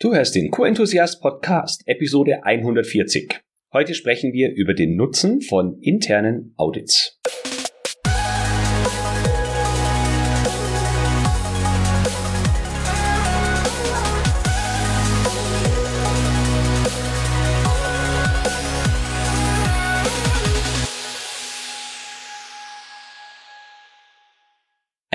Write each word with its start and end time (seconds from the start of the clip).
Du 0.00 0.14
hörst 0.14 0.36
den 0.36 0.52
Co-Enthusiast 0.52 1.20
Podcast, 1.20 1.82
Episode 1.86 2.44
140. 2.44 3.40
Heute 3.72 3.94
sprechen 3.94 4.32
wir 4.32 4.54
über 4.54 4.72
den 4.72 4.94
Nutzen 4.94 5.40
von 5.40 5.76
internen 5.80 6.54
Audits. 6.56 7.18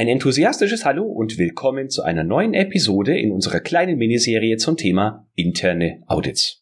Ein 0.04 0.09
enthusiastisches 0.09 0.83
Hallo 0.83 1.05
und 1.05 1.38
willkommen 1.38 1.89
zu 1.89 2.03
einer 2.03 2.25
neuen 2.25 2.53
Episode 2.53 3.17
in 3.17 3.31
unserer 3.31 3.61
kleinen 3.61 3.97
Miniserie 3.97 4.57
zum 4.57 4.75
Thema 4.75 5.29
interne 5.33 6.03
Audits. 6.07 6.62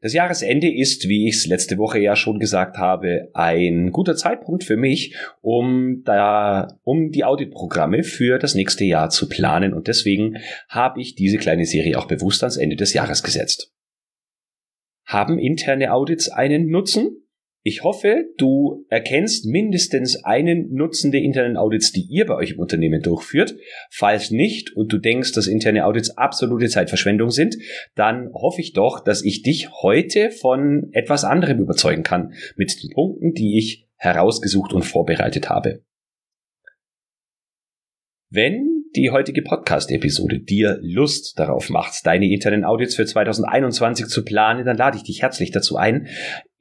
Das 0.00 0.14
Jahresende 0.14 0.74
ist, 0.74 1.06
wie 1.06 1.28
ich 1.28 1.34
es 1.34 1.46
letzte 1.46 1.76
Woche 1.76 1.98
ja 1.98 2.16
schon 2.16 2.38
gesagt 2.38 2.78
habe, 2.78 3.28
ein 3.34 3.90
guter 3.90 4.16
Zeitpunkt 4.16 4.64
für 4.64 4.78
mich, 4.78 5.14
um 5.42 6.02
da, 6.06 6.78
um 6.82 7.10
die 7.10 7.24
Auditprogramme 7.24 8.04
für 8.04 8.38
das 8.38 8.54
nächste 8.54 8.86
Jahr 8.86 9.10
zu 9.10 9.28
planen 9.28 9.74
und 9.74 9.86
deswegen 9.86 10.38
habe 10.70 11.02
ich 11.02 11.14
diese 11.14 11.36
kleine 11.36 11.66
Serie 11.66 11.98
auch 11.98 12.06
bewusst 12.06 12.42
ans 12.42 12.56
Ende 12.56 12.76
des 12.76 12.94
Jahres 12.94 13.22
gesetzt. 13.22 13.70
Haben 15.04 15.38
interne 15.38 15.92
Audits 15.92 16.30
einen 16.30 16.70
Nutzen? 16.70 17.22
Ich 17.64 17.84
hoffe, 17.84 18.24
du 18.38 18.84
erkennst 18.88 19.46
mindestens 19.46 20.24
einen 20.24 20.74
Nutzen 20.74 21.12
der 21.12 21.22
internen 21.22 21.56
Audits, 21.56 21.92
die 21.92 22.04
ihr 22.10 22.26
bei 22.26 22.34
euch 22.34 22.52
im 22.52 22.58
Unternehmen 22.58 23.00
durchführt. 23.02 23.54
Falls 23.88 24.32
nicht 24.32 24.74
und 24.74 24.92
du 24.92 24.98
denkst, 24.98 25.32
dass 25.32 25.46
interne 25.46 25.86
Audits 25.86 26.10
absolute 26.16 26.68
Zeitverschwendung 26.68 27.30
sind, 27.30 27.56
dann 27.94 28.32
hoffe 28.34 28.60
ich 28.60 28.72
doch, 28.72 28.98
dass 28.98 29.22
ich 29.22 29.42
dich 29.42 29.70
heute 29.80 30.32
von 30.32 30.88
etwas 30.92 31.22
anderem 31.22 31.60
überzeugen 31.60 32.02
kann 32.02 32.34
mit 32.56 32.82
den 32.82 32.90
Punkten, 32.90 33.32
die 33.32 33.56
ich 33.56 33.86
herausgesucht 33.94 34.72
und 34.72 34.82
vorbereitet 34.82 35.48
habe. 35.48 35.84
Wenn 38.28 38.86
die 38.96 39.10
heutige 39.10 39.42
Podcast-Episode 39.42 40.40
dir 40.40 40.78
Lust 40.82 41.38
darauf 41.38 41.70
macht, 41.70 42.04
deine 42.04 42.26
internen 42.26 42.64
Audits 42.64 42.96
für 42.96 43.06
2021 43.06 44.06
zu 44.06 44.24
planen, 44.24 44.64
dann 44.64 44.76
lade 44.76 44.96
ich 44.96 45.04
dich 45.04 45.22
herzlich 45.22 45.50
dazu 45.50 45.76
ein, 45.76 46.08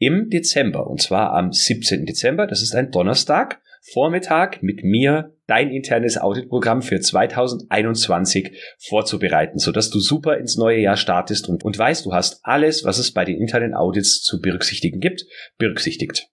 im 0.01 0.29
Dezember, 0.29 0.87
und 0.87 0.99
zwar 0.99 1.31
am 1.33 1.53
17. 1.53 2.05
Dezember, 2.07 2.47
das 2.47 2.63
ist 2.63 2.73
ein 2.73 2.89
Donnerstag, 2.91 3.61
Vormittag 3.83 4.63
mit 4.63 4.83
mir 4.83 5.37
dein 5.45 5.69
internes 5.69 6.17
Auditprogramm 6.17 6.81
für 6.81 6.99
2021 6.99 8.59
vorzubereiten, 8.79 9.59
sodass 9.59 9.91
du 9.91 9.99
super 9.99 10.37
ins 10.37 10.57
neue 10.57 10.79
Jahr 10.79 10.97
startest 10.97 11.47
und, 11.47 11.63
und 11.63 11.77
weißt, 11.77 12.03
du 12.05 12.13
hast 12.13 12.43
alles, 12.43 12.83
was 12.83 12.97
es 12.97 13.13
bei 13.13 13.25
den 13.25 13.37
internen 13.37 13.75
Audits 13.75 14.23
zu 14.23 14.41
berücksichtigen 14.41 15.01
gibt, 15.01 15.27
berücksichtigt. 15.57 16.29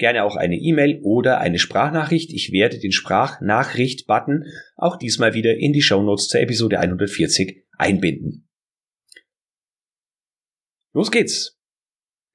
gerne 0.00 0.24
auch 0.24 0.34
eine 0.34 0.56
E-Mail 0.56 1.00
oder 1.02 1.38
eine 1.38 1.60
Sprachnachricht. 1.60 2.32
Ich 2.32 2.50
werde 2.50 2.80
den 2.80 2.90
Sprachnachricht-Button 2.90 4.46
auch 4.74 4.96
diesmal 4.96 5.34
wieder 5.34 5.56
in 5.56 5.72
die 5.72 5.82
Show 5.82 6.02
Notes 6.02 6.26
zur 6.26 6.40
Episode 6.40 6.80
140 6.80 7.64
einbinden. 7.78 8.48
Los 10.92 11.12
geht's! 11.12 11.59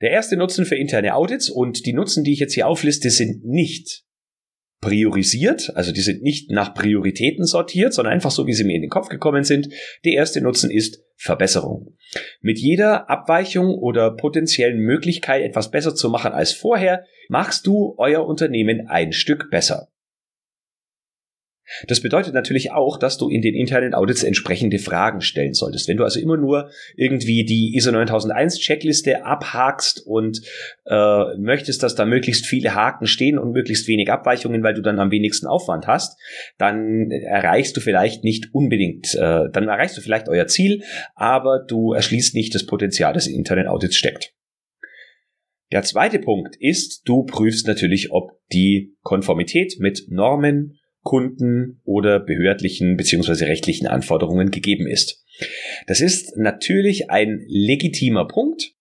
Der 0.01 0.11
erste 0.11 0.35
Nutzen 0.37 0.65
für 0.65 0.75
interne 0.75 1.15
Audits 1.15 1.49
und 1.49 1.85
die 1.85 1.93
Nutzen, 1.93 2.23
die 2.23 2.33
ich 2.33 2.39
jetzt 2.39 2.53
hier 2.53 2.67
aufliste, 2.67 3.09
sind 3.09 3.45
nicht 3.45 4.03
priorisiert, 4.81 5.71
also 5.75 5.91
die 5.91 6.01
sind 6.01 6.21
nicht 6.21 6.51
nach 6.51 6.73
Prioritäten 6.73 7.45
sortiert, 7.45 7.93
sondern 7.93 8.13
einfach 8.13 8.29
so, 8.29 8.45
wie 8.45 8.53
sie 8.53 8.65
mir 8.65 8.75
in 8.75 8.81
den 8.81 8.89
Kopf 8.89 9.09
gekommen 9.09 9.43
sind. 9.43 9.69
Der 10.03 10.13
erste 10.13 10.41
Nutzen 10.41 10.69
ist 10.69 11.01
Verbesserung. 11.15 11.95
Mit 12.41 12.59
jeder 12.59 13.09
Abweichung 13.09 13.73
oder 13.73 14.15
potenziellen 14.15 14.79
Möglichkeit, 14.79 15.43
etwas 15.43 15.71
besser 15.71 15.95
zu 15.95 16.09
machen 16.09 16.33
als 16.33 16.51
vorher, 16.51 17.05
machst 17.29 17.65
du 17.65 17.95
euer 17.97 18.27
Unternehmen 18.27 18.87
ein 18.87 19.11
Stück 19.11 19.49
besser. 19.49 19.89
Das 21.87 22.01
bedeutet 22.01 22.33
natürlich 22.33 22.71
auch, 22.71 22.97
dass 22.97 23.17
du 23.17 23.29
in 23.29 23.41
den 23.41 23.55
internen 23.55 23.93
Audits 23.93 24.23
entsprechende 24.23 24.77
Fragen 24.77 25.21
stellen 25.21 25.53
solltest. 25.53 25.87
Wenn 25.87 25.97
du 25.97 26.03
also 26.03 26.19
immer 26.19 26.37
nur 26.37 26.69
irgendwie 26.95 27.43
die 27.43 27.75
ISO 27.75 27.91
9001 27.91 28.59
Checkliste 28.59 29.25
abhakst 29.25 30.05
und 30.05 30.41
äh, 30.85 31.37
möchtest, 31.37 31.81
dass 31.81 31.95
da 31.95 32.05
möglichst 32.05 32.45
viele 32.45 32.75
Haken 32.75 33.07
stehen 33.07 33.39
und 33.39 33.51
möglichst 33.51 33.87
wenig 33.87 34.11
Abweichungen, 34.11 34.63
weil 34.63 34.73
du 34.75 34.81
dann 34.81 34.99
am 34.99 35.11
wenigsten 35.11 35.47
Aufwand 35.47 35.87
hast, 35.87 36.19
dann 36.57 37.09
erreichst 37.11 37.75
du 37.77 37.81
vielleicht 37.81 38.23
nicht 38.23 38.53
unbedingt, 38.53 39.15
äh, 39.15 39.49
dann 39.51 39.67
erreichst 39.67 39.97
du 39.97 40.01
vielleicht 40.01 40.29
euer 40.29 40.47
Ziel, 40.47 40.83
aber 41.15 41.59
du 41.67 41.93
erschließt 41.93 42.35
nicht 42.35 42.53
das 42.53 42.65
Potenzial, 42.65 43.13
das 43.13 43.27
in 43.27 43.35
internen 43.35 43.67
Audits 43.67 43.95
steckt. 43.95 44.33
Der 45.71 45.81
zweite 45.83 46.19
Punkt 46.19 46.55
ist, 46.59 47.01
du 47.05 47.23
prüfst 47.23 47.67
natürlich, 47.67 48.11
ob 48.11 48.31
die 48.53 48.95
Konformität 49.01 49.75
mit 49.79 50.05
Normen, 50.09 50.79
Kunden 51.05 51.81
oder 51.83 52.19
behördlichen 52.19 52.97
bzw. 52.97 53.45
rechtlichen 53.45 53.85
Anforderungen 53.85 54.49
gegeben 54.49 54.87
ist. 54.87 55.23
Das 55.85 56.01
ist 56.01 56.35
natürlich 56.35 57.11
ein 57.11 57.45
legitimer 57.47 58.27
Punkt. 58.27 58.73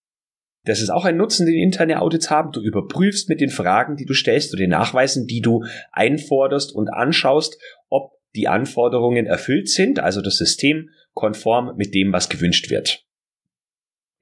Das 0.64 0.80
ist 0.80 0.88
auch 0.88 1.04
ein 1.04 1.18
Nutzen, 1.18 1.44
den 1.44 1.56
interne 1.56 2.00
Audits 2.00 2.30
haben. 2.30 2.50
Du 2.50 2.62
überprüfst 2.62 3.28
mit 3.28 3.42
den 3.42 3.50
Fragen, 3.50 3.96
die 3.96 4.06
du 4.06 4.14
stellst 4.14 4.54
oder 4.54 4.60
den 4.60 4.70
Nachweisen, 4.70 5.26
die 5.26 5.42
du 5.42 5.64
einforderst 5.92 6.74
und 6.74 6.88
anschaust, 6.88 7.60
ob 7.90 8.12
die 8.34 8.48
Anforderungen 8.48 9.26
erfüllt 9.26 9.68
sind, 9.68 9.98
also 9.98 10.22
das 10.22 10.38
System 10.38 10.88
konform 11.12 11.76
mit 11.76 11.94
dem, 11.94 12.10
was 12.14 12.30
gewünscht 12.30 12.70
wird. 12.70 13.03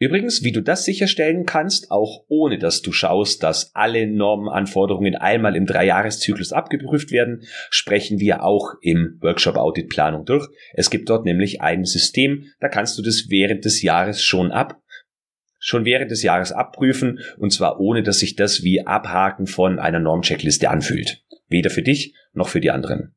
Übrigens, 0.03 0.43
wie 0.43 0.51
du 0.51 0.63
das 0.63 0.85
sicherstellen 0.85 1.47
kannst, 1.47 1.93
auch 1.93 2.25
ohne 2.27 2.59
dass 2.59 2.83
du 2.83 2.91
schaust, 2.91 3.45
dass 3.45 3.73
alle 3.73 4.09
Normenanforderungen 4.09 5.15
einmal 5.15 5.55
im 5.55 5.65
Dreijahreszyklus 5.65 6.53
abgeprüft 6.53 7.13
werden, 7.13 7.45
sprechen 7.71 8.19
wir 8.19 8.43
auch 8.43 8.75
im 8.81 9.19
Workshop 9.21 9.55
Audit 9.57 9.91
Planung 9.91 10.25
durch. 10.25 10.49
Es 10.75 10.91
gibt 10.91 11.09
dort 11.09 11.25
nämlich 11.25 11.61
ein 11.61 11.85
System, 11.85 12.47
da 12.59 12.69
kannst 12.69 12.99
du 12.99 13.03
das 13.03 13.27
während 13.29 13.65
des 13.65 13.81
Jahres 13.83 14.25
schon 14.25 14.51
ab 14.51 14.81
schon 15.65 15.85
während 15.85 16.11
des 16.11 16.25
Jahres 16.25 16.51
abprüfen 16.51 17.21
und 17.39 17.53
zwar 17.53 17.79
ohne, 17.79 18.03
dass 18.03 18.19
sich 18.19 18.35
das 18.35 18.65
wie 18.65 18.85
Abhaken 18.85 19.47
von 19.47 19.79
einer 19.79 20.01
Normcheckliste 20.01 20.69
anfühlt. 20.69 21.23
Weder 21.47 21.71
für 21.71 21.83
dich 21.83 22.17
noch 22.33 22.49
für 22.49 22.61
die 22.61 22.73
anderen. 22.73 23.15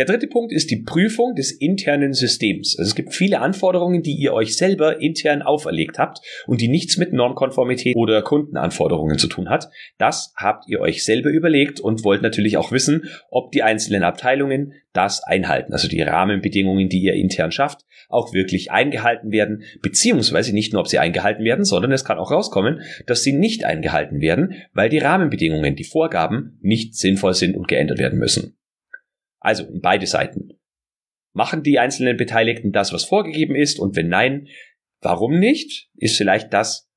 Der 0.00 0.06
dritte 0.06 0.28
Punkt 0.28 0.50
ist 0.50 0.70
die 0.70 0.78
Prüfung 0.80 1.34
des 1.34 1.52
internen 1.52 2.14
Systems. 2.14 2.74
Also 2.78 2.88
es 2.88 2.94
gibt 2.94 3.12
viele 3.14 3.40
Anforderungen, 3.40 4.02
die 4.02 4.14
ihr 4.14 4.32
euch 4.32 4.56
selber 4.56 5.02
intern 5.02 5.42
auferlegt 5.42 5.98
habt 5.98 6.22
und 6.46 6.62
die 6.62 6.68
nichts 6.68 6.96
mit 6.96 7.12
Normkonformität 7.12 7.94
oder 7.94 8.22
Kundenanforderungen 8.22 9.18
zu 9.18 9.26
tun 9.26 9.50
hat. 9.50 9.68
Das 9.98 10.32
habt 10.38 10.66
ihr 10.68 10.80
euch 10.80 11.04
selber 11.04 11.28
überlegt 11.28 11.80
und 11.80 12.02
wollt 12.02 12.22
natürlich 12.22 12.56
auch 12.56 12.72
wissen, 12.72 13.10
ob 13.30 13.52
die 13.52 13.62
einzelnen 13.62 14.02
Abteilungen 14.02 14.72
das 14.94 15.22
einhalten. 15.22 15.74
Also 15.74 15.86
die 15.86 16.00
Rahmenbedingungen, 16.00 16.88
die 16.88 17.00
ihr 17.00 17.12
intern 17.12 17.52
schafft, 17.52 17.84
auch 18.08 18.32
wirklich 18.32 18.70
eingehalten 18.70 19.32
werden, 19.32 19.64
beziehungsweise 19.82 20.54
nicht 20.54 20.72
nur, 20.72 20.80
ob 20.80 20.88
sie 20.88 20.98
eingehalten 20.98 21.44
werden, 21.44 21.66
sondern 21.66 21.92
es 21.92 22.06
kann 22.06 22.16
auch 22.16 22.30
rauskommen, 22.30 22.80
dass 23.06 23.22
sie 23.22 23.34
nicht 23.34 23.64
eingehalten 23.64 24.22
werden, 24.22 24.54
weil 24.72 24.88
die 24.88 24.96
Rahmenbedingungen, 24.96 25.76
die 25.76 25.84
Vorgaben 25.84 26.58
nicht 26.62 26.94
sinnvoll 26.94 27.34
sind 27.34 27.54
und 27.54 27.68
geändert 27.68 27.98
werden 27.98 28.18
müssen. 28.18 28.56
Also 29.40 29.66
beide 29.80 30.06
Seiten. 30.06 30.50
Machen 31.32 31.62
die 31.62 31.78
einzelnen 31.78 32.16
Beteiligten 32.16 32.72
das, 32.72 32.92
was 32.92 33.04
vorgegeben 33.04 33.54
ist? 33.54 33.78
Und 33.78 33.96
wenn 33.96 34.08
nein, 34.08 34.48
warum 35.00 35.38
nicht? 35.38 35.88
Ist 35.96 36.16
vielleicht 36.16 36.52
das, 36.52 36.88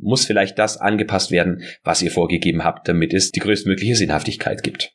muss 0.00 0.24
vielleicht 0.24 0.58
das 0.58 0.76
angepasst 0.76 1.30
werden, 1.30 1.62
was 1.82 2.02
ihr 2.02 2.10
vorgegeben 2.10 2.64
habt, 2.64 2.88
damit 2.88 3.14
es 3.14 3.30
die 3.30 3.40
größtmögliche 3.40 3.96
Sinnhaftigkeit 3.96 4.62
gibt. 4.62 4.94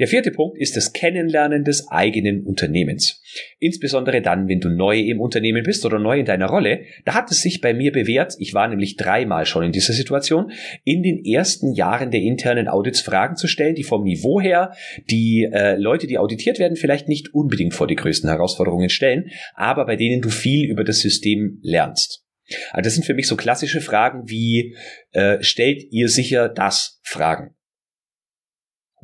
Der 0.00 0.08
vierte 0.08 0.32
Punkt 0.32 0.58
ist 0.58 0.76
das 0.76 0.92
Kennenlernen 0.92 1.62
des 1.62 1.88
eigenen 1.88 2.44
Unternehmens. 2.44 3.22
Insbesondere 3.60 4.22
dann, 4.22 4.48
wenn 4.48 4.58
du 4.58 4.68
neu 4.68 4.98
im 4.98 5.20
Unternehmen 5.20 5.62
bist 5.62 5.86
oder 5.86 6.00
neu 6.00 6.18
in 6.18 6.24
deiner 6.24 6.46
Rolle. 6.46 6.80
Da 7.04 7.14
hat 7.14 7.30
es 7.30 7.42
sich 7.42 7.60
bei 7.60 7.74
mir 7.74 7.92
bewährt, 7.92 8.34
ich 8.38 8.54
war 8.54 8.66
nämlich 8.66 8.96
dreimal 8.96 9.46
schon 9.46 9.62
in 9.62 9.72
dieser 9.72 9.92
Situation, 9.92 10.50
in 10.82 11.02
den 11.02 11.24
ersten 11.24 11.72
Jahren 11.72 12.10
der 12.10 12.22
internen 12.22 12.66
Audits 12.66 13.02
Fragen 13.02 13.36
zu 13.36 13.46
stellen, 13.46 13.76
die 13.76 13.84
vom 13.84 14.02
Niveau 14.02 14.40
her 14.40 14.72
die 15.10 15.48
äh, 15.52 15.76
Leute, 15.76 16.08
die 16.08 16.18
auditiert 16.18 16.58
werden, 16.58 16.76
vielleicht 16.76 17.08
nicht 17.08 17.32
unbedingt 17.32 17.74
vor 17.74 17.86
die 17.86 17.96
größten 17.96 18.28
Herausforderungen 18.28 18.88
stellen, 18.88 19.30
aber 19.54 19.86
bei 19.86 19.94
denen 19.94 20.20
du 20.20 20.28
viel 20.28 20.68
über 20.68 20.82
das 20.82 20.98
System 20.98 21.60
lernst. 21.62 22.24
Also 22.72 22.84
das 22.84 22.94
sind 22.94 23.04
für 23.04 23.14
mich 23.14 23.28
so 23.28 23.36
klassische 23.36 23.80
Fragen 23.80 24.28
wie 24.28 24.76
äh, 25.12 25.40
stellt 25.40 25.84
ihr 25.90 26.08
sicher 26.08 26.48
das 26.48 27.00
Fragen? 27.02 27.54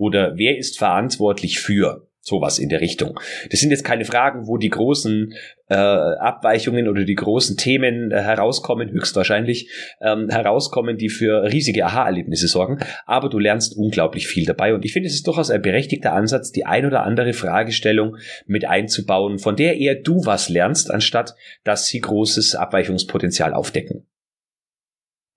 Oder 0.01 0.39
wer 0.39 0.57
ist 0.57 0.79
verantwortlich 0.79 1.61
für? 1.61 2.07
Sowas 2.23 2.59
in 2.59 2.69
der 2.69 2.83
Richtung. 2.83 3.19
Das 3.51 3.61
sind 3.61 3.71
jetzt 3.71 3.85
keine 3.85 4.05
Fragen, 4.05 4.47
wo 4.47 4.59
die 4.59 4.69
großen 4.69 5.33
äh, 5.69 5.75
Abweichungen 5.75 6.87
oder 6.87 7.05
die 7.05 7.15
großen 7.15 7.57
Themen 7.57 8.11
äh, 8.11 8.21
herauskommen, 8.21 8.91
höchstwahrscheinlich 8.91 9.71
ähm, 10.03 10.29
herauskommen, 10.29 10.99
die 10.99 11.09
für 11.09 11.45
riesige 11.45 11.87
Aha-Erlebnisse 11.87 12.47
sorgen. 12.47 12.79
Aber 13.07 13.31
du 13.31 13.39
lernst 13.39 13.75
unglaublich 13.75 14.27
viel 14.27 14.45
dabei. 14.45 14.75
Und 14.75 14.85
ich 14.85 14.93
finde, 14.93 15.09
es 15.09 15.15
ist 15.15 15.27
durchaus 15.27 15.51
ein 15.51 15.63
berechtigter 15.63 16.13
Ansatz, 16.13 16.53
die 16.53 16.67
ein 16.67 16.85
oder 16.85 17.05
andere 17.05 17.33
Fragestellung 17.33 18.17
mit 18.47 18.67
einzubauen, 18.67 19.39
von 19.39 19.57
der 19.57 19.79
eher 19.79 19.95
du 19.95 20.25
was 20.27 20.51
lernst, 20.51 20.91
anstatt 20.91 21.35
dass 21.65 21.87
sie 21.87 22.01
großes 22.01 22.55
Abweichungspotenzial 22.55 23.55
aufdecken. 23.55 24.07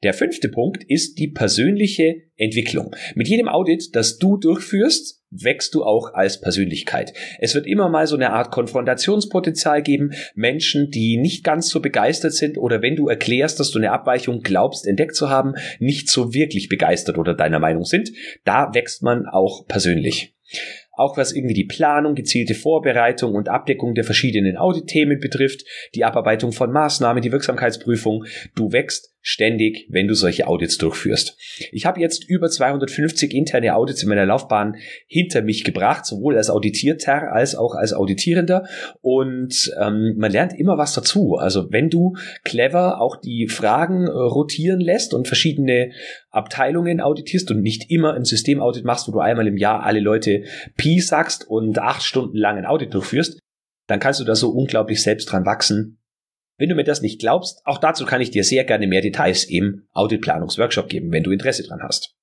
Der 0.04 0.14
fünfte 0.14 0.50
Punkt 0.50 0.84
ist 0.84 1.18
die 1.18 1.30
persönliche 1.30 2.24
Entwicklung. 2.36 2.94
Mit 3.16 3.30
jedem 3.30 3.48
Audit, 3.48 3.96
das 3.96 4.18
du 4.18 4.36
durchführst, 4.36 5.22
wächst 5.32 5.74
du 5.74 5.84
auch 5.84 6.14
als 6.14 6.42
Persönlichkeit. 6.42 7.14
Es 7.40 7.56
wird 7.56 7.66
immer 7.66 7.88
mal 7.90 8.06
so 8.06 8.16
eine 8.16 8.32
Art 8.32 8.52
Konfrontationspotenzial 8.52 9.82
geben, 9.82 10.12
Menschen, 10.36 10.92
die 10.92 11.18
nicht 11.18 11.46
ganz 11.46 11.70
so 11.70 11.80
begeistert 11.80 12.34
sind 12.34 12.58
oder 12.58 12.82
wenn 12.82 12.98
du 12.98 13.08
erklärst, 13.08 13.62
dass 13.62 13.72
du 13.72 13.80
eine 13.80 13.92
Abweichung 13.92 14.42
glaubst 14.42 14.86
entdeckt 14.86 15.16
zu 15.16 15.30
haben, 15.30 15.54
nicht 15.80 16.10
so 16.10 16.34
wirklich 16.34 16.68
begeistert 16.68 17.18
oder 17.18 17.34
deiner 17.34 17.60
Meinung 17.60 17.86
sind. 17.86 18.12
Da 18.44 18.74
wächst 18.74 19.04
man 19.04 19.26
auch 19.26 19.66
persönlich. 19.68 20.36
Auch 20.92 21.18
was 21.18 21.32
irgendwie 21.32 21.56
die 21.56 21.66
Planung, 21.66 22.14
gezielte 22.14 22.54
Vorbereitung 22.54 23.34
und 23.34 23.50
Abdeckung 23.50 23.96
der 23.96 24.04
verschiedenen 24.04 24.58
Auditthemen 24.58 25.20
betrifft, 25.20 25.64
die 25.96 26.04
Abarbeitung 26.04 26.52
von 26.52 26.72
Maßnahmen, 26.72 27.24
die 27.24 27.32
Wirksamkeitsprüfung. 27.32 28.26
Du 28.54 28.72
wächst 28.72 29.13
ständig, 29.24 29.88
wenn 29.90 30.08
du 30.08 30.14
solche 30.14 30.48
Audits 30.48 30.78
durchführst. 30.78 31.38
Ich 31.72 31.86
habe 31.86 32.02
jetzt 32.02 32.30
über 32.30 32.50
250 32.50 33.34
interne 33.34 33.74
Audits 33.74 34.04
in 34.04 34.10
meiner 34.10 34.26
Laufbahn 34.26 34.76
hinter 35.08 35.42
mich 35.42 35.64
gebracht, 35.64 36.06
sowohl 36.06 36.36
als 36.36 36.50
Auditierter 36.50 37.32
als 37.32 37.56
auch 37.56 37.74
als 37.74 37.94
Auditierender. 37.94 38.68
Und 39.02 39.72
ähm, 39.82 40.16
man 40.18 40.32
lernt 40.32 40.54
immer 40.60 40.78
was 40.78 40.94
dazu. 40.94 41.38
Also 41.38 41.72
wenn 41.72 41.90
du 41.90 42.16
clever 42.44 43.00
auch 43.00 43.16
die 43.16 43.48
Fragen 43.48 44.08
äh, 44.08 44.12
rotieren 44.12 44.82
lässt 44.82 45.14
und 45.14 45.28
verschiedene 45.28 45.94
Abteilungen 46.30 47.00
auditierst 47.00 47.50
und 47.50 47.62
nicht 47.62 47.90
immer 47.90 48.14
ein 48.14 48.26
Systemaudit 48.26 48.84
machst, 48.84 49.08
wo 49.08 49.14
du 49.14 49.20
einmal 49.20 49.48
im 49.48 49.58
Jahr 49.58 49.84
alle 49.84 50.02
Leute 50.02 50.44
Pi 50.76 51.00
sagst 51.00 51.48
und 51.48 51.80
acht 51.80 52.04
Stunden 52.04 52.38
lang 52.38 52.58
ein 52.58 52.66
Audit 52.66 52.94
durchführst, 52.94 53.40
dann 53.88 54.02
kannst 54.02 54.20
du 54.20 54.26
da 54.26 54.36
so 54.36 54.50
unglaublich 54.50 55.02
selbst 55.02 55.32
dran 55.32 55.46
wachsen 55.46 56.03
wenn 56.58 56.70
du 56.70 56.76
mir 56.76 56.84
das 56.84 57.02
nicht 57.02 57.20
glaubst, 57.20 57.62
auch 57.66 57.78
dazu 57.78 58.06
kann 58.06 58.22
ich 58.22 58.32
dir 58.32 58.44
sehr 58.44 58.64
gerne 58.64 58.88
mehr 58.88 59.02
Details 59.02 59.44
im 59.44 59.88
Auditplanungsworkshop 59.92 60.90
geben, 60.90 61.12
wenn 61.12 61.24
du 61.24 61.32
Interesse 61.32 61.64
dran 61.64 61.82
hast. 61.82 62.16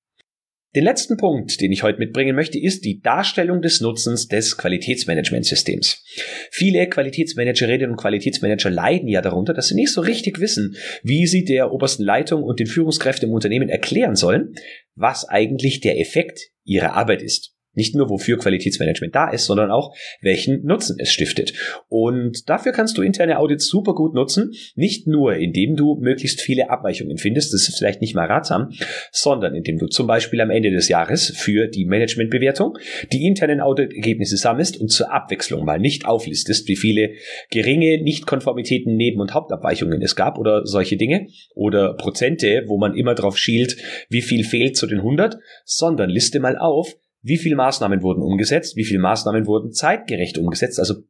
Den 0.73 0.85
letzten 0.85 1.17
Punkt, 1.17 1.59
den 1.59 1.73
ich 1.73 1.83
heute 1.83 1.99
mitbringen 1.99 2.33
möchte, 2.33 2.57
ist 2.57 2.85
die 2.85 3.01
Darstellung 3.01 3.61
des 3.61 3.81
Nutzens 3.81 4.29
des 4.29 4.57
Qualitätsmanagementsystems. 4.57 6.01
Viele 6.49 6.87
Qualitätsmanagerinnen 6.87 7.91
und 7.91 7.97
Qualitätsmanager 7.97 8.69
leiden 8.69 9.09
ja 9.09 9.21
darunter, 9.21 9.53
dass 9.53 9.67
sie 9.67 9.75
nicht 9.75 9.91
so 9.91 9.99
richtig 9.99 10.39
wissen, 10.39 10.77
wie 11.03 11.27
sie 11.27 11.43
der 11.43 11.73
obersten 11.73 12.03
Leitung 12.03 12.43
und 12.43 12.61
den 12.61 12.67
Führungskräften 12.67 13.27
im 13.27 13.35
Unternehmen 13.35 13.67
erklären 13.67 14.15
sollen, 14.15 14.55
was 14.95 15.27
eigentlich 15.27 15.81
der 15.81 15.99
Effekt 15.99 16.39
ihrer 16.63 16.93
Arbeit 16.93 17.21
ist. 17.21 17.53
Nicht 17.73 17.95
nur, 17.95 18.09
wofür 18.09 18.37
Qualitätsmanagement 18.37 19.15
da 19.15 19.29
ist, 19.29 19.45
sondern 19.45 19.71
auch, 19.71 19.95
welchen 20.21 20.63
Nutzen 20.65 20.97
es 20.99 21.09
stiftet. 21.09 21.53
Und 21.87 22.49
dafür 22.49 22.73
kannst 22.73 22.97
du 22.97 23.01
interne 23.01 23.39
Audits 23.39 23.67
super 23.67 23.93
gut 23.95 24.13
nutzen. 24.13 24.51
Nicht 24.75 25.07
nur, 25.07 25.35
indem 25.35 25.75
du 25.75 25.95
möglichst 26.01 26.41
viele 26.41 26.69
Abweichungen 26.69 27.17
findest, 27.17 27.53
das 27.53 27.69
ist 27.69 27.77
vielleicht 27.77 28.01
nicht 28.01 28.15
mal 28.15 28.27
ratsam, 28.27 28.71
sondern 29.11 29.55
indem 29.55 29.77
du 29.77 29.87
zum 29.87 30.07
Beispiel 30.07 30.41
am 30.41 30.49
Ende 30.49 30.71
des 30.71 30.89
Jahres 30.89 31.33
für 31.35 31.67
die 31.67 31.85
Managementbewertung 31.85 32.77
die 33.11 33.25
internen 33.25 33.61
Auditergebnisse 33.61 34.37
sammelst 34.37 34.79
und 34.79 34.89
zur 34.89 35.13
Abwechslung 35.13 35.63
mal 35.65 35.79
nicht 35.79 36.05
auflistest, 36.05 36.67
wie 36.67 36.75
viele 36.75 37.11
geringe 37.49 38.01
Nichtkonformitäten, 38.01 38.95
Neben- 38.95 39.21
und 39.21 39.33
Hauptabweichungen 39.33 40.01
es 40.01 40.15
gab 40.15 40.37
oder 40.37 40.65
solche 40.65 40.97
Dinge 40.97 41.27
oder 41.55 41.93
Prozente, 41.93 42.63
wo 42.67 42.77
man 42.77 42.95
immer 42.95 43.15
drauf 43.15 43.37
schielt, 43.37 43.77
wie 44.09 44.21
viel 44.21 44.43
fehlt 44.43 44.75
zu 44.75 44.87
den 44.87 44.99
100, 44.99 45.37
sondern 45.65 46.09
liste 46.09 46.39
mal 46.39 46.57
auf, 46.57 46.95
wie 47.21 47.37
viele 47.37 47.55
Maßnahmen 47.55 48.01
wurden 48.01 48.21
umgesetzt, 48.21 48.75
wie 48.75 48.85
viele 48.85 48.99
Maßnahmen 48.99 49.45
wurden 49.45 49.71
zeitgerecht 49.71 50.37
umgesetzt. 50.37 50.79
Also 50.79 51.03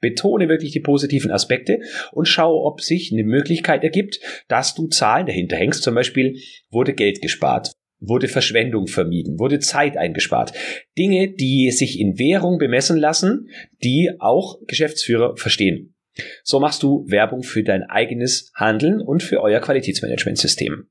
betone 0.00 0.48
wirklich 0.48 0.72
die 0.72 0.80
positiven 0.80 1.30
Aspekte 1.30 1.80
und 2.12 2.26
schaue, 2.26 2.64
ob 2.64 2.80
sich 2.80 3.12
eine 3.12 3.24
Möglichkeit 3.24 3.84
ergibt, 3.84 4.20
dass 4.48 4.74
du 4.74 4.88
Zahlen 4.88 5.26
dahinter 5.26 5.56
hängst. 5.56 5.82
Zum 5.82 5.94
Beispiel 5.94 6.36
wurde 6.70 6.94
Geld 6.94 7.20
gespart, 7.20 7.72
wurde 8.00 8.28
Verschwendung 8.28 8.86
vermieden, 8.86 9.38
wurde 9.38 9.58
Zeit 9.58 9.96
eingespart. 9.96 10.52
Dinge, 10.96 11.32
die 11.32 11.70
sich 11.70 11.98
in 12.00 12.18
Währung 12.18 12.58
bemessen 12.58 12.98
lassen, 12.98 13.50
die 13.82 14.10
auch 14.18 14.58
Geschäftsführer 14.66 15.36
verstehen. 15.36 15.94
So 16.42 16.58
machst 16.58 16.82
du 16.82 17.04
Werbung 17.08 17.42
für 17.42 17.62
dein 17.62 17.84
eigenes 17.84 18.50
Handeln 18.54 19.00
und 19.00 19.22
für 19.22 19.40
euer 19.40 19.60
Qualitätsmanagementsystem. 19.60 20.88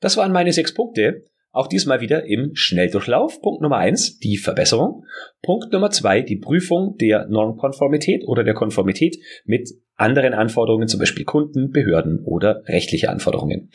Das 0.00 0.16
waren 0.16 0.32
meine 0.32 0.52
sechs 0.52 0.72
Punkte. 0.72 1.24
Auch 1.52 1.66
diesmal 1.66 2.00
wieder 2.00 2.26
im 2.26 2.52
Schnelldurchlauf. 2.54 3.40
Punkt 3.42 3.60
Nummer 3.60 3.78
eins, 3.78 4.18
die 4.18 4.36
Verbesserung. 4.36 5.04
Punkt 5.42 5.72
Nummer 5.72 5.90
zwei, 5.90 6.22
die 6.22 6.36
Prüfung 6.36 6.96
der 6.96 7.26
Normkonformität 7.26 8.22
oder 8.26 8.44
der 8.44 8.54
Konformität 8.54 9.18
mit 9.44 9.68
anderen 9.96 10.32
Anforderungen, 10.32 10.86
zum 10.86 11.00
Beispiel 11.00 11.24
Kunden, 11.24 11.70
Behörden 11.70 12.20
oder 12.24 12.62
rechtliche 12.66 13.10
Anforderungen. 13.10 13.70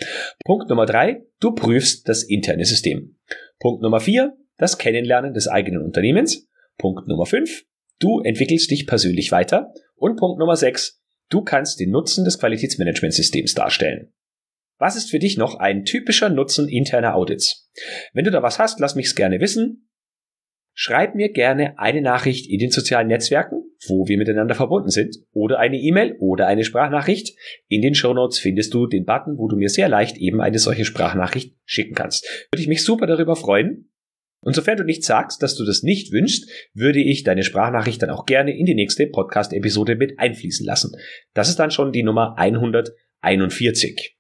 Punkt 0.46 0.70
Nummer 0.70 0.86
drei, 0.86 1.24
du 1.40 1.54
prüfst 1.54 2.08
das 2.08 2.24
interne 2.24 2.66
System. 2.66 3.18
Punkt 3.60 3.82
Nummer 3.82 4.00
vier, 4.00 4.38
das 4.58 4.78
Kennenlernen 4.78 5.34
des 5.34 5.48
eigenen 5.48 5.84
Unternehmens. 5.84 6.48
Punkt 6.78 7.08
Nummer 7.08 7.26
fünf, 7.26 7.66
du 8.00 8.22
entwickelst 8.22 8.72
dich 8.72 8.88
persönlich 8.88 9.32
weiter. 9.32 9.74
Und 9.96 10.18
Punkt 10.18 10.40
Nummer 10.40 10.56
sechs, 10.56 11.02
du 11.30 11.42
kannst 11.42 11.80
den 11.80 11.92
Nutzen 11.92 12.24
des 12.24 12.40
Qualitätsmanagementsystems 12.40 13.54
darstellen. 13.54 14.14
Was 14.78 14.96
ist 14.96 15.10
für 15.10 15.20
dich 15.20 15.38
noch 15.38 15.56
ein 15.56 15.86
typischer 15.86 16.30
Nutzen 16.30 16.68
interner 16.68 17.16
Audits? 17.16 17.72
Wenn 18.14 18.26
du 18.26 18.32
da 18.32 18.44
was 18.44 18.60
hast, 18.60 18.80
lass 18.80 18.96
mich's 18.96 19.16
gerne 19.16 19.40
wissen. 19.40 19.90
Schreib 20.78 21.16
mir 21.16 21.32
gerne 21.32 21.80
eine 21.80 22.02
Nachricht 22.02 22.50
in 22.50 22.60
den 22.60 22.70
sozialen 22.70 23.08
Netzwerken, 23.08 23.64
wo 23.88 24.10
wir 24.10 24.18
miteinander 24.18 24.56
verbunden 24.56 24.90
sind, 24.90 25.16
oder 25.32 25.58
eine 25.58 25.78
E-Mail 25.78 26.18
oder 26.20 26.48
eine 26.48 26.66
Sprachnachricht. 26.66 27.38
In 27.70 27.82
den 27.82 27.96
Shownotes 27.96 28.40
findest 28.40 28.74
du 28.74 28.86
den 28.86 29.06
Button, 29.06 29.38
wo 29.38 29.48
du 29.48 29.56
mir 29.56 29.70
sehr 29.70 29.88
leicht 29.88 30.18
eben 30.18 30.42
eine 30.42 30.60
solche 30.60 30.84
Sprachnachricht 30.84 31.56
schicken 31.64 31.96
kannst. 31.96 32.26
Würde 32.52 32.62
ich 32.62 32.68
mich 32.68 32.84
super 32.84 33.08
darüber 33.08 33.38
freuen. 33.38 33.90
Und 34.42 34.54
sofern 34.54 34.78
du 34.78 34.84
nicht 34.84 35.06
sagst, 35.06 35.42
dass 35.42 35.56
du 35.56 35.64
das 35.64 35.82
nicht 35.82 36.12
wünschst, 36.12 36.50
würde 36.74 37.00
ich 37.00 37.24
deine 37.24 37.44
Sprachnachricht 37.44 38.02
dann 38.02 38.10
auch 38.10 38.26
gerne 38.26 38.56
in 38.56 38.66
die 38.66 38.76
nächste 38.76 39.08
Podcast-Episode 39.08 39.96
mit 39.96 40.20
einfließen 40.20 40.66
lassen. 40.66 40.92
Das 41.34 41.48
ist 41.48 41.58
dann 41.58 41.72
schon 41.72 41.94
die 41.94 42.04
Nummer 42.04 42.38
141. 42.38 44.15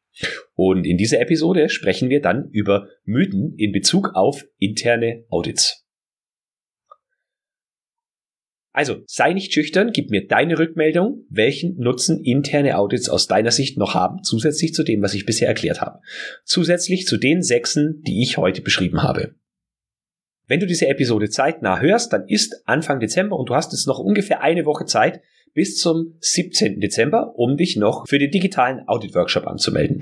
Und 0.53 0.85
in 0.85 0.97
dieser 0.97 1.19
Episode 1.19 1.69
sprechen 1.69 2.09
wir 2.09 2.21
dann 2.21 2.49
über 2.51 2.87
Mythen 3.03 3.53
in 3.57 3.71
Bezug 3.71 4.11
auf 4.13 4.45
interne 4.57 5.25
Audits. 5.29 5.85
Also 8.75 9.03
sei 9.07 9.31
nicht 9.31 9.53
schüchtern, 9.53 9.91
gib 9.93 10.09
mir 10.09 10.27
deine 10.27 10.59
Rückmeldung, 10.59 11.25
welchen 11.29 11.77
Nutzen 11.77 12.21
interne 12.21 12.77
Audits 12.77 13.07
aus 13.07 13.25
deiner 13.25 13.51
Sicht 13.51 13.77
noch 13.77 13.93
haben, 13.93 14.21
zusätzlich 14.21 14.73
zu 14.73 14.83
dem, 14.83 15.01
was 15.01 15.13
ich 15.13 15.25
bisher 15.25 15.47
erklärt 15.47 15.79
habe. 15.79 16.01
Zusätzlich 16.43 17.05
zu 17.05 17.15
den 17.15 17.41
sechsen, 17.41 18.01
die 18.05 18.21
ich 18.21 18.35
heute 18.37 18.61
beschrieben 18.61 19.01
habe. 19.01 19.35
Wenn 20.47 20.59
du 20.59 20.67
diese 20.67 20.87
Episode 20.87 21.29
zeitnah 21.29 21.79
hörst, 21.79 22.11
dann 22.11 22.27
ist 22.27 22.67
Anfang 22.67 22.99
Dezember 22.99 23.37
und 23.39 23.49
du 23.49 23.55
hast 23.55 23.71
jetzt 23.71 23.87
noch 23.87 23.97
ungefähr 23.97 24.41
eine 24.41 24.65
Woche 24.65 24.85
Zeit, 24.85 25.21
bis 25.55 25.77
zum 25.77 26.17
17. 26.19 26.79
Dezember, 26.79 27.33
um 27.35 27.57
dich 27.57 27.77
noch 27.77 28.07
für 28.07 28.19
den 28.19 28.29
digitalen 28.29 28.87
Audit-Workshop 28.87 29.47
anzumelden. 29.47 30.01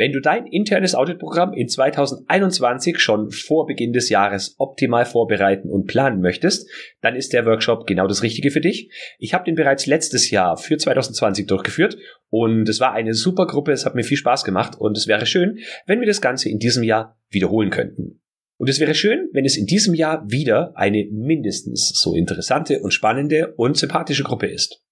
Wenn 0.00 0.12
du 0.12 0.20
dein 0.20 0.46
internes 0.46 0.94
Auditprogramm 0.94 1.52
in 1.52 1.68
2021 1.68 3.00
schon 3.00 3.32
vor 3.32 3.66
Beginn 3.66 3.92
des 3.92 4.10
Jahres 4.10 4.54
optimal 4.56 5.04
vorbereiten 5.04 5.70
und 5.70 5.88
planen 5.88 6.20
möchtest, 6.20 6.70
dann 7.00 7.16
ist 7.16 7.32
der 7.32 7.44
Workshop 7.46 7.84
genau 7.84 8.06
das 8.06 8.22
Richtige 8.22 8.52
für 8.52 8.60
dich. 8.60 8.92
Ich 9.18 9.34
habe 9.34 9.44
den 9.44 9.56
bereits 9.56 9.86
letztes 9.86 10.30
Jahr 10.30 10.56
für 10.56 10.76
2020 10.76 11.48
durchgeführt 11.48 11.98
und 12.30 12.68
es 12.68 12.78
war 12.78 12.92
eine 12.92 13.12
super 13.12 13.48
Gruppe, 13.48 13.72
es 13.72 13.84
hat 13.84 13.96
mir 13.96 14.04
viel 14.04 14.16
Spaß 14.16 14.44
gemacht 14.44 14.76
und 14.78 14.96
es 14.96 15.08
wäre 15.08 15.26
schön, 15.26 15.58
wenn 15.86 15.98
wir 15.98 16.06
das 16.06 16.20
Ganze 16.20 16.48
in 16.48 16.60
diesem 16.60 16.84
Jahr 16.84 17.18
wiederholen 17.30 17.70
könnten. 17.70 18.20
Und 18.58 18.68
es 18.68 18.80
wäre 18.80 18.94
schön, 18.94 19.28
wenn 19.32 19.44
es 19.44 19.56
in 19.56 19.66
diesem 19.66 19.94
Jahr 19.94 20.28
wieder 20.28 20.76
eine 20.76 21.06
mindestens 21.10 21.92
so 21.94 22.14
interessante 22.14 22.80
und 22.80 22.90
spannende 22.90 23.54
und 23.56 23.76
sympathische 23.76 24.24
Gruppe 24.24 24.48
ist. 24.48 24.82